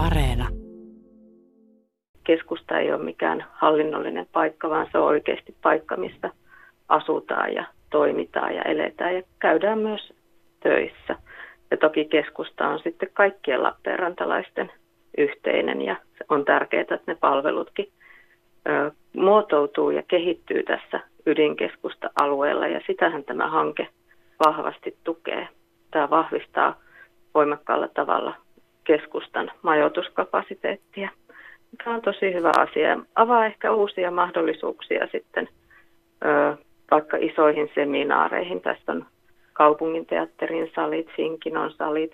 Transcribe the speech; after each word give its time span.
Areena. 0.00 0.48
Keskusta 2.24 2.78
ei 2.78 2.92
ole 2.92 3.04
mikään 3.04 3.44
hallinnollinen 3.52 4.26
paikka, 4.32 4.70
vaan 4.70 4.88
se 4.92 4.98
on 4.98 5.04
oikeasti 5.04 5.54
paikka, 5.62 5.96
mistä 5.96 6.30
asutaan 6.88 7.54
ja 7.54 7.64
toimitaan 7.90 8.54
ja 8.54 8.62
eletään 8.62 9.14
ja 9.14 9.22
käydään 9.38 9.78
myös 9.78 10.12
töissä. 10.62 11.16
Ja 11.70 11.76
toki 11.76 12.04
keskusta 12.04 12.68
on 12.68 12.80
sitten 12.84 13.08
kaikkien 13.12 13.62
Lappeenrantalaisten 13.62 14.72
yhteinen 15.18 15.82
ja 15.82 15.96
on 16.28 16.44
tärkeää, 16.44 16.80
että 16.80 16.98
ne 17.06 17.14
palvelutkin 17.14 17.88
ö, 18.68 18.90
muotoutuu 19.16 19.90
ja 19.90 20.02
kehittyy 20.02 20.62
tässä 20.62 21.00
ydinkeskusta 21.26 22.10
alueella 22.20 22.66
ja 22.66 22.80
sitähän 22.86 23.24
tämä 23.24 23.48
hanke 23.48 23.88
vahvasti 24.46 24.96
tukee. 25.04 25.48
Tämä 25.90 26.10
vahvistaa 26.10 26.80
voimakkaalla 27.34 27.88
tavalla 27.88 28.34
keskustan 28.84 29.50
majoituskapasiteettia. 29.62 31.08
Tämä 31.84 31.96
on 31.96 32.02
tosi 32.02 32.34
hyvä 32.34 32.52
asia. 32.56 32.98
Avaa 33.14 33.46
ehkä 33.46 33.72
uusia 33.72 34.10
mahdollisuuksia 34.10 35.08
sitten 35.12 35.48
vaikka 36.90 37.16
isoihin 37.20 37.70
seminaareihin. 37.74 38.60
Tässä 38.60 38.92
on 38.92 39.06
kaupunginteatterin 39.52 40.70
salit, 40.74 41.08
Sinkinon 41.16 41.70
salit, 41.72 42.12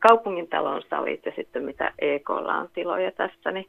kaupungintalon 0.00 0.82
salit 0.90 1.26
ja 1.26 1.32
sitten 1.36 1.62
mitä 1.62 1.92
EKlla 1.98 2.54
on 2.54 2.68
tiloja 2.74 3.10
tässä. 3.10 3.50
Niin 3.50 3.66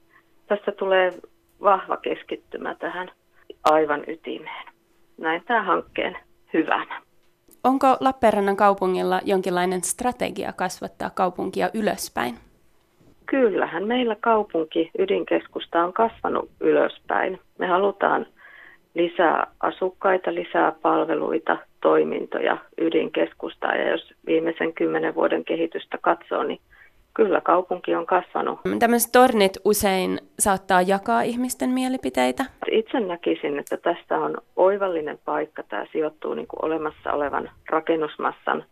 tässä 0.47 0.71
tulee 0.71 1.13
vahva 1.61 1.97
keskittymä 1.97 2.75
tähän 2.75 3.11
aivan 3.63 4.03
ytimeen. 4.07 4.65
Näin 5.17 5.43
tämä 5.45 5.63
hankkeen 5.63 6.17
hyvänä. 6.53 6.94
Onko 7.65 7.97
Lappeenrannan 7.99 8.55
kaupungilla 8.55 9.21
jonkinlainen 9.25 9.83
strategia 9.83 10.53
kasvattaa 10.53 11.09
kaupunkia 11.09 11.69
ylöspäin? 11.73 12.35
Kyllähän 13.25 13.87
meillä 13.87 14.15
kaupunki 14.19 14.91
ydinkeskusta 14.99 15.83
on 15.83 15.93
kasvanut 15.93 16.49
ylöspäin. 16.59 17.39
Me 17.59 17.67
halutaan 17.67 18.25
lisää 18.95 19.47
asukkaita, 19.59 20.33
lisää 20.33 20.71
palveluita, 20.81 21.57
toimintoja 21.81 22.57
ydinkeskustaa. 22.77 23.75
Ja 23.75 23.89
jos 23.89 24.13
viimeisen 24.25 24.73
kymmenen 24.73 25.15
vuoden 25.15 25.45
kehitystä 25.45 25.97
katsoo, 26.01 26.43
niin 26.43 26.59
kyllä 27.15 27.41
kaupunki 27.41 27.95
on 27.95 28.05
kasvanut. 28.05 28.59
Tämmöiset 28.79 29.11
tornit 29.11 29.57
usein 29.65 30.19
saattaa 30.39 30.81
jakaa 30.81 31.21
ihmisten 31.21 31.69
mielipiteitä. 31.69 32.45
Itse 32.71 32.99
näkisin, 32.99 33.59
että 33.59 33.77
tästä 33.77 34.17
on 34.17 34.37
oivallinen 34.55 35.19
paikka. 35.25 35.63
Tämä 35.63 35.85
sijoittuu 35.91 36.33
niin 36.33 36.47
kuin 36.47 36.65
olemassa 36.65 37.13
olevan 37.13 37.49
rakennusmassan 37.69 38.63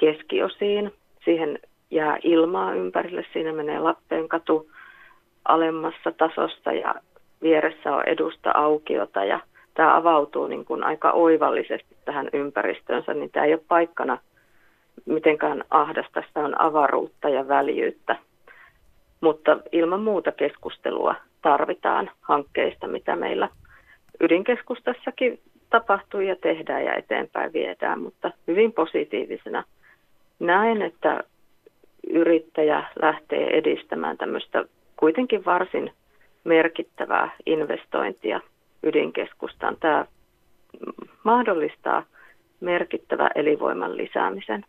keskiosiin. 0.00 0.92
Siihen 1.24 1.58
jää 1.90 2.18
ilmaa 2.22 2.74
ympärille. 2.74 3.24
Siinä 3.32 3.52
menee 3.52 3.78
Lappeen 3.78 4.28
katu 4.28 4.70
alemmassa 5.44 6.12
tasossa 6.12 6.72
ja 6.72 6.94
vieressä 7.42 7.96
on 7.96 8.02
edusta 8.06 8.50
aukiota 8.54 9.24
ja 9.24 9.40
tämä 9.74 9.96
avautuu 9.96 10.46
niin 10.46 10.64
kuin 10.64 10.84
aika 10.84 11.10
oivallisesti 11.10 11.96
tähän 12.04 12.28
ympäristöönsä, 12.32 13.14
niin 13.14 13.30
tämä 13.30 13.46
ei 13.46 13.54
ole 13.54 13.62
paikkana 13.68 14.18
mitenkään 15.06 15.64
ahdasta, 15.70 16.22
sitä 16.28 16.40
on 16.40 16.60
avaruutta 16.60 17.28
ja 17.28 17.48
väljyyttä. 17.48 18.16
Mutta 19.20 19.58
ilman 19.72 20.00
muuta 20.00 20.32
keskustelua 20.32 21.14
tarvitaan 21.42 22.10
hankkeista, 22.20 22.86
mitä 22.86 23.16
meillä 23.16 23.48
ydinkeskustassakin 24.20 25.40
tapahtuu 25.70 26.20
ja 26.20 26.36
tehdään 26.36 26.84
ja 26.84 26.94
eteenpäin 26.94 27.52
viedään, 27.52 28.00
mutta 28.00 28.30
hyvin 28.48 28.72
positiivisena 28.72 29.64
näen, 30.40 30.82
että 30.82 31.24
yrittäjä 32.10 32.84
lähtee 33.02 33.58
edistämään 33.58 34.18
tämmöistä 34.18 34.64
kuitenkin 34.96 35.44
varsin 35.44 35.92
merkittävää 36.44 37.30
investointia 37.46 38.40
ydinkeskustaan. 38.82 39.76
Tämä 39.80 40.06
mahdollistaa 41.24 42.02
merkittävä 42.60 43.30
elinvoiman 43.34 43.96
lisäämisen 43.96 44.62